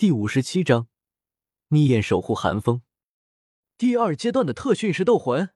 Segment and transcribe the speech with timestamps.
[0.00, 0.88] 第五十七章，
[1.68, 2.80] 逆焰守护寒风。
[3.76, 5.50] 第二阶段的特训是斗魂。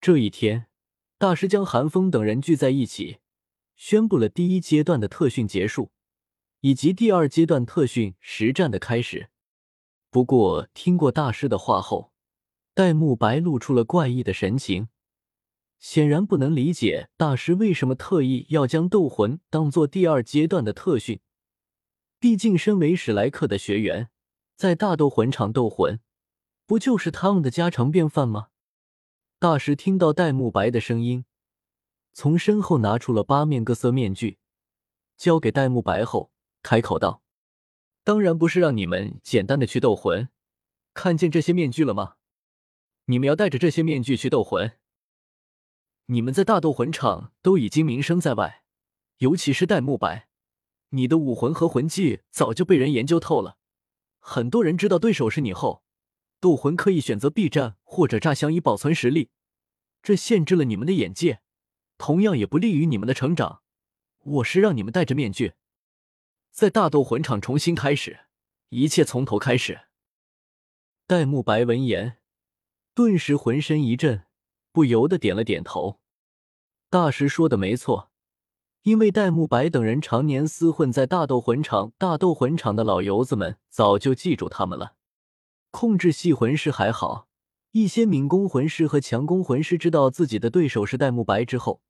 [0.00, 0.68] 这一天，
[1.18, 3.18] 大师将寒风等人聚在一起，
[3.74, 5.90] 宣布了第一阶段的特训结束，
[6.60, 9.30] 以及第二阶段特训实战的开始。
[10.10, 12.12] 不过，听过大师的话后，
[12.72, 14.86] 戴沐白露出了怪异的神情，
[15.80, 21.18] 显然不能理解大师为什么特意要将斗魂当做第二阶段的特训。
[22.20, 24.10] 毕竟，身为史莱克的学员，
[24.56, 26.00] 在大斗魂场斗魂，
[26.66, 28.48] 不就是他们的家常便饭吗？
[29.38, 31.24] 大师听到戴沐白的声音，
[32.12, 34.38] 从身后拿出了八面各色面具，
[35.16, 37.22] 交给戴沐白后，开口道
[38.02, 40.28] ：“当然不是让你们简单的去斗魂，
[40.94, 42.16] 看见这些面具了吗？
[43.04, 44.72] 你们要带着这些面具去斗魂。
[46.06, 48.64] 你们在大斗魂场都已经名声在外，
[49.18, 50.26] 尤其是戴沐白。”
[50.90, 53.58] 你的武魂和魂技早就被人研究透了，
[54.18, 55.82] 很多人知道对手是你后，
[56.40, 59.30] 斗魂可以选择避战或者炸香以保存实力，
[60.02, 61.40] 这限制了你们的眼界，
[61.98, 63.62] 同样也不利于你们的成长。
[64.24, 65.54] 我是让你们戴着面具，
[66.50, 68.26] 在大斗魂场重新开始，
[68.70, 69.82] 一切从头开始。
[71.06, 72.18] 戴沐白闻言，
[72.94, 74.24] 顿时浑身一震，
[74.72, 76.00] 不由得点了点头。
[76.90, 78.10] 大师说的没错。
[78.88, 84.94] 因为戴沐白等人常年厮混在大斗魂场，大斗魂场的老油子们早就记住他们了。
[85.70, 87.28] 控制系魂师还好，
[87.72, 91.82] 一些敏攻魂师和强攻魂师知道自己的对手是戴沐白之后，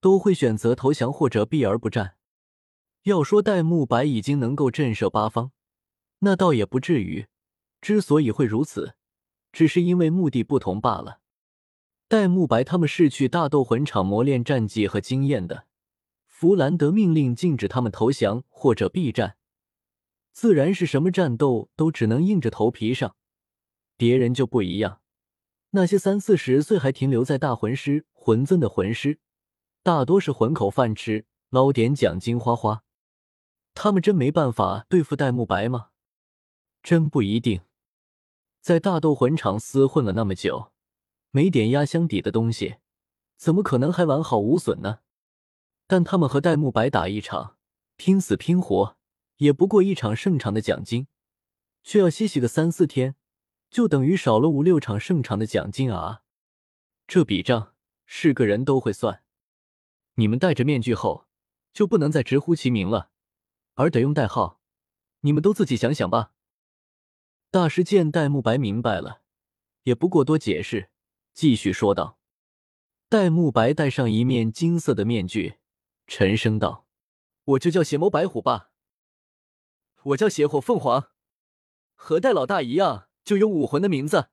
[0.00, 2.16] 都会选择投降或者避而不战。
[3.04, 5.52] 要说戴沐白已经能够震慑八方，
[6.18, 7.28] 那倒也不至于。
[7.80, 8.96] 之所以会如此，
[9.52, 11.20] 只是因为目的不同罢了。
[12.08, 15.66] 戴沐白他们是去大斗魂场磨练战绩和经验的。
[16.42, 19.36] 弗兰德命令禁止他们投降或者避战，
[20.32, 23.14] 自然是什么战斗都只能硬着头皮上。
[23.96, 25.00] 别人就不一样，
[25.70, 29.20] 那些三四十岁还停留在大魂师、魂尊的魂师，
[29.84, 32.82] 大多是混口饭吃，捞点奖金花花。
[33.72, 35.90] 他们真没办法对付戴沐白吗？
[36.82, 37.60] 真不一定。
[38.60, 40.72] 在大斗魂场厮混了那么久，
[41.30, 42.78] 没点压箱底的东西，
[43.36, 45.01] 怎么可能还完好无损呢？
[45.86, 47.56] 但他们和戴沐白打一场，
[47.96, 48.96] 拼死拼活，
[49.36, 51.06] 也不过一场胜场的奖金，
[51.82, 53.16] 却要歇息个三四天，
[53.70, 56.22] 就等于少了五六场胜场的奖金啊！
[57.06, 57.74] 这笔账
[58.06, 59.22] 是个人都会算。
[60.14, 61.26] 你们戴着面具后，
[61.72, 63.10] 就不能再直呼其名了，
[63.74, 64.60] 而得用代号。
[65.20, 66.32] 你们都自己想想吧。
[67.50, 69.22] 大师见戴沐白明白了，
[69.84, 70.90] 也不过多解释，
[71.32, 72.18] 继续说道
[73.08, 75.56] ：“戴沐白戴上一面金色的面具。”
[76.14, 76.86] 沉声道
[77.56, 78.70] ：“我就叫邪魔白虎吧。
[80.02, 81.08] 我叫邪火凤凰，
[81.94, 84.28] 和戴老大一样，就有武魂的名字。”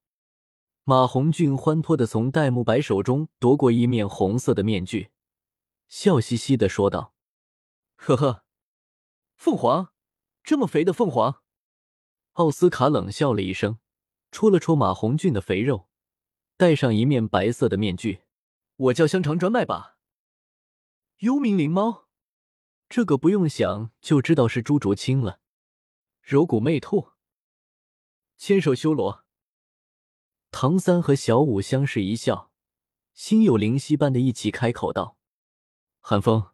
[0.84, 5.12] 马红俊欢脱的从戴沐白手中夺过一面红色的面具，
[5.88, 7.14] 笑嘻嘻的说道
[7.96, 8.44] ：“呵呵，
[9.38, 9.94] 凤凰，
[10.44, 11.42] 这么肥的凤凰。”
[12.34, 13.80] 奥斯卡冷笑了一声，
[14.32, 15.88] 戳了戳马红俊的肥肉，
[16.58, 18.24] 戴上一面白色的面具
[18.76, 19.96] ：“我叫香肠专卖吧。”
[21.20, 22.08] 幽冥灵猫，
[22.88, 25.42] 这个不用想就知道是朱竹清了。
[26.22, 27.10] 柔骨魅兔，
[28.38, 29.26] 千手修罗。
[30.50, 32.54] 唐三和小五相视一笑，
[33.14, 35.18] 心有灵犀般的一起开口道
[36.00, 36.52] ：“寒风，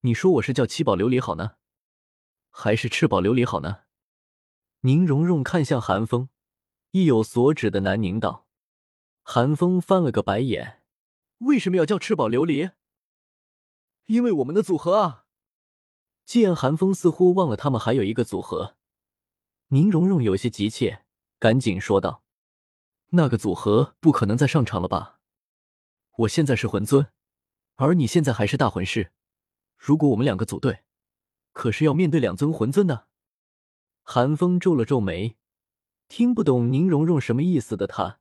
[0.00, 1.52] 你说我是叫七宝琉璃好呢，
[2.50, 3.84] 还是赤宝琉璃好呢？”
[4.80, 6.28] 宁荣荣看向寒风，
[6.90, 8.46] 意有所指的喃宁道
[9.24, 10.82] ：“寒风翻了个白眼，
[11.38, 12.72] 为什么要叫赤宝琉璃？”
[14.06, 15.24] 因为我们的组合啊！
[16.24, 18.76] 见寒风似乎忘了他们还有一个组合，
[19.68, 21.04] 宁荣荣有些急切，
[21.38, 22.22] 赶紧说道
[23.12, 25.20] ：“那个组合不可能再上场了吧？
[26.18, 27.08] 我现在是魂尊，
[27.76, 29.12] 而你现在还是大魂师。
[29.76, 30.84] 如果我们两个组队，
[31.52, 33.08] 可是要面对两尊魂尊的。”
[34.02, 35.38] 寒风皱了皱眉，
[36.08, 38.20] 听不懂宁荣荣什么意思的他，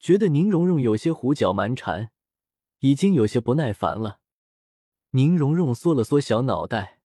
[0.00, 2.10] 觉得宁荣荣有些胡搅蛮缠，
[2.80, 4.18] 已经有些不耐烦了。
[5.16, 6.98] 宁荣荣缩了缩小脑袋，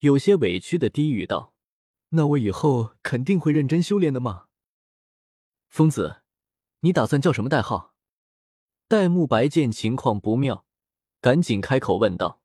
[0.00, 1.54] 有些委屈的低语道
[2.12, 4.48] ：“那我以后肯定会认真修炼的嘛？”
[5.68, 6.20] 疯子，
[6.80, 7.94] 你打算叫什么代号？
[8.88, 10.66] 戴沐白见情况不妙，
[11.22, 12.42] 赶紧开口问道。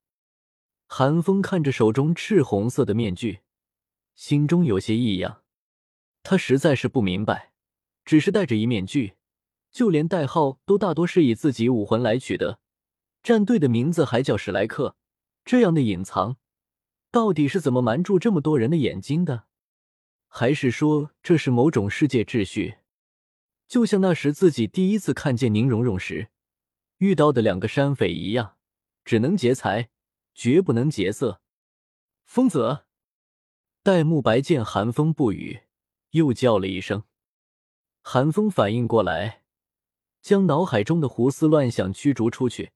[0.88, 3.42] 韩风看着手中赤红色的面具，
[4.16, 5.42] 心中有些异样。
[6.24, 7.52] 他实在是不明白，
[8.06, 9.16] 只是戴着一面具，
[9.74, 12.62] 就连代号都大多是以自己武魂来取得，
[13.22, 14.96] 战队的名字还叫史莱克。
[15.44, 16.38] 这样的隐藏，
[17.12, 19.46] 到底是怎么瞒住这么多人的眼睛的？
[20.28, 22.78] 还是说这是某种世界秩序？
[23.68, 26.30] 就像那时自己第一次看见宁荣荣时
[26.98, 28.58] 遇到的两个山匪一样，
[29.04, 29.90] 只能劫财，
[30.34, 31.42] 绝不能劫色。
[32.24, 32.86] 疯子！
[33.84, 35.62] 戴沐白见寒风不语，
[36.12, 37.04] 又叫了一声。
[38.02, 39.44] 寒风反应过来，
[40.22, 42.72] 将脑海中的胡思乱想驱逐出去，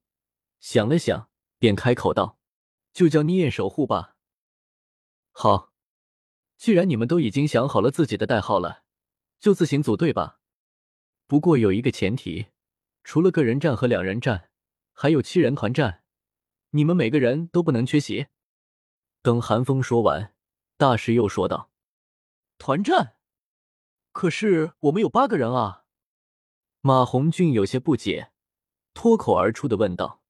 [0.60, 1.30] 想了想，
[1.60, 2.38] 便开口道
[2.96, 4.16] ：“就叫聂燕守护吧。”
[5.32, 5.74] 好，
[6.56, 8.84] 既然你们都已经想好了自己的代号了，
[9.40, 10.40] 就自行组队吧。
[11.28, 12.48] 不过有一个前提，
[13.04, 14.50] 除了个人战和两人战，
[14.94, 16.04] 还有七人团战，
[16.70, 18.28] 你们每个人都不能缺席。
[19.22, 20.32] 等韩风说完。
[20.78, 21.72] 大师又说道
[22.60, 23.16] ：“团战，
[24.12, 25.86] 可是我们有八个人啊！”
[26.84, 28.34] 马红俊有些不解，
[28.94, 30.22] 脱口而出的问道：“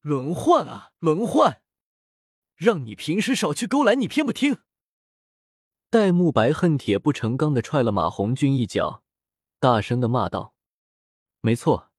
[0.00, 1.60] 轮换啊，轮换！
[2.58, 4.58] 让你平时少去勾栏，你偏不听。”
[5.88, 9.02] 戴沐白恨铁不成钢的踹了马红俊一脚，
[9.58, 10.52] 大声的骂道
[11.40, 11.90] ：“没错，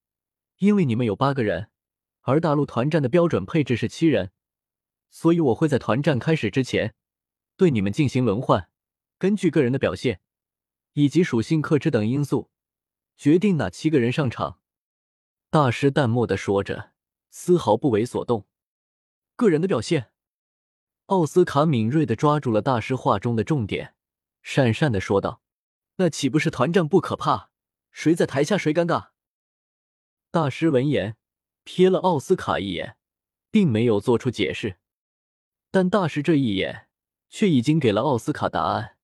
[0.58, 1.72] 因为你们有八个人，
[2.22, 4.32] 而大陆团战的标准配置是七人，
[5.10, 6.94] 所以我会在团战开始之前。”
[7.58, 8.70] 对你们进行轮换，
[9.18, 10.22] 根据个人的表现
[10.94, 12.50] 以及属性、克制等因素，
[13.18, 14.62] 决定哪七个人上场。
[15.50, 16.92] 大师淡漠的说着，
[17.30, 18.48] 丝毫不为所动。
[19.36, 20.14] 个人的表现，
[21.10, 23.96] 奥斯卡敏锐的抓住了大师话中的重点，
[24.44, 25.42] 讪讪的说道
[25.98, 27.50] ：“那岂不是团战不可怕？
[27.92, 29.10] 谁在台下谁尴尬？”
[30.30, 31.18] 大师闻言
[31.66, 32.96] 瞥了奥斯卡一眼，
[33.50, 34.78] 并没有做出解释，
[35.72, 36.86] 但大师这一眼。
[37.32, 38.98] 却已经给了奥斯卡答案，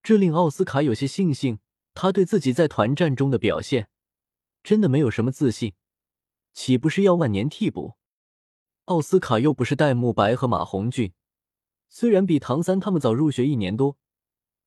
[0.00, 1.58] 这令奥斯卡有些庆幸。
[1.92, 3.88] 他对自己在团战中的表现
[4.62, 5.74] 真的没有什么自信，
[6.54, 7.96] 岂不是要万年替补？
[8.84, 11.12] 奥斯卡又不是戴沐白和马红俊，
[11.88, 13.96] 虽然比唐三他们早入学一年多，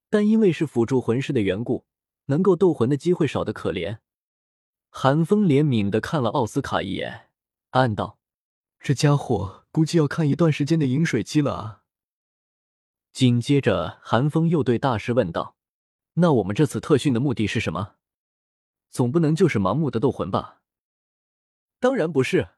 [0.10, 1.86] 但因为是辅助魂师的缘故，
[2.26, 4.00] 能够斗魂的机会少得可怜。
[4.90, 7.30] 韩风怜悯的看了奥斯卡一眼，
[7.70, 8.20] 暗道：
[8.80, 11.84] 这家伙估计要看一段时间的饮水机了啊！
[13.14, 15.56] 紧接着，韩风又对大师问道
[16.16, 17.96] ：“那我们这次特训的目的是什么？
[18.90, 20.62] 总不能就是盲目的斗魂吧
[21.80, 22.50] ？”“当然不是。”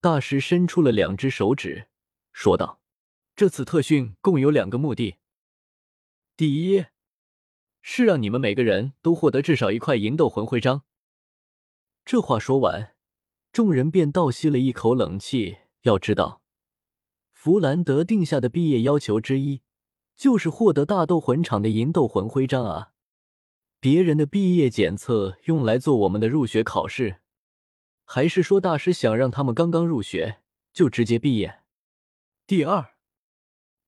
[0.00, 1.88] 大师伸出了两只手指，
[2.32, 2.80] 说道
[3.36, 5.16] ：“这次特训共有两个目的。
[6.36, 6.86] 第一，
[7.82, 10.82] 是让你们每个人都获得至少一块银斗魂徽章。”
[12.04, 12.94] 这话说完，
[13.52, 15.58] 众人便倒吸了一口冷气。
[15.82, 16.42] 要知道。
[17.32, 19.60] 弗兰德定下的毕业要求之一，
[20.16, 22.92] 就是获得大斗魂场的银斗魂徽章啊！
[23.80, 27.20] 别人的毕业检测用来做我们的入学考试，
[28.04, 30.40] 还是说大师想让他们刚刚入学
[30.72, 31.60] 就直接毕业？
[32.46, 32.93] 第二，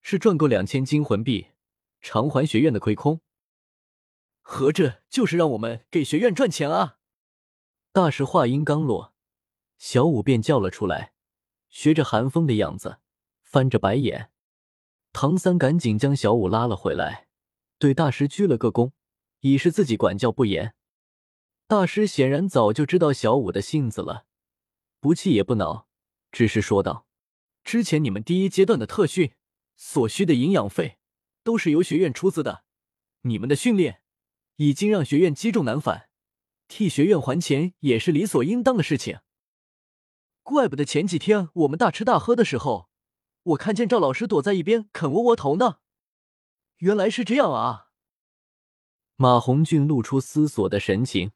[0.08, 1.48] 是赚够两千金魂币，
[2.00, 3.22] 偿还学院的亏空。
[4.40, 6.98] 合着就是让我们给学院赚钱啊！
[7.90, 9.12] 大师话音刚落，
[9.78, 11.12] 小五便叫了出来，
[11.68, 12.98] 学着韩风的样子。
[13.42, 14.30] 翻着白眼，
[15.12, 17.26] 唐三赶紧将小五拉了回来，
[17.76, 18.92] 对大师鞠了个躬，
[19.40, 20.76] 以示自己管教不严。
[21.66, 24.26] 大师显然早就知道小五的性子了，
[25.00, 25.88] 不气也不恼，
[26.30, 27.08] 只是说道
[27.64, 29.32] ：“之前你们第一阶段的特训
[29.76, 30.98] 所需的营养费
[31.44, 32.64] 都是由学院出资的，
[33.22, 34.02] 你们的训练
[34.56, 36.08] 已经让学院积重难返，
[36.66, 39.20] 替学院还钱也是理所应当的事情。
[40.42, 42.88] 怪不得前几天我们大吃大喝的时候。”
[43.46, 45.76] 我看见赵老师躲在一边啃窝窝头呢，
[46.78, 47.90] 原来是这样啊！
[49.14, 51.30] 马红俊露出思索的神情，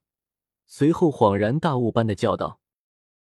[0.66, 2.59] 随后恍然大悟般的叫道：“